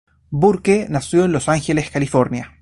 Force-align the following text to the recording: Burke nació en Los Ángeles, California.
Burke 0.31 0.87
nació 0.89 1.25
en 1.25 1.31
Los 1.31 1.47
Ángeles, 1.47 1.91
California. 1.91 2.57